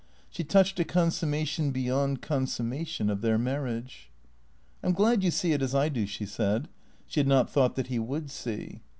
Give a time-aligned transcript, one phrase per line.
[0.31, 4.09] She touched a consummation beyond consummation of their marriage."
[4.83, 6.69] I 'm glad you see it as I do," she said.
[7.05, 8.81] She had not thought that he would see.